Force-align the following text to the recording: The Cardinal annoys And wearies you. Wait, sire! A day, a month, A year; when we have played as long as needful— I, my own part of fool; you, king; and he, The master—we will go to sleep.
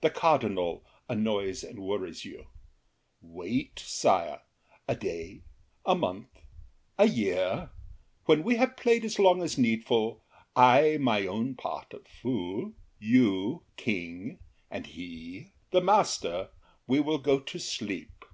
The 0.00 0.08
Cardinal 0.08 0.82
annoys 1.10 1.62
And 1.62 1.80
wearies 1.80 2.24
you. 2.24 2.46
Wait, 3.20 3.78
sire! 3.78 4.40
A 4.88 4.96
day, 4.96 5.42
a 5.84 5.94
month, 5.94 6.30
A 6.96 7.06
year; 7.06 7.68
when 8.24 8.44
we 8.44 8.56
have 8.56 8.78
played 8.78 9.04
as 9.04 9.18
long 9.18 9.42
as 9.42 9.58
needful— 9.58 10.24
I, 10.56 10.96
my 10.96 11.26
own 11.26 11.54
part 11.54 11.92
of 11.92 12.06
fool; 12.06 12.72
you, 12.98 13.64
king; 13.76 14.38
and 14.70 14.86
he, 14.86 15.52
The 15.70 15.82
master—we 15.82 17.00
will 17.00 17.18
go 17.18 17.38
to 17.38 17.58
sleep. 17.58 18.24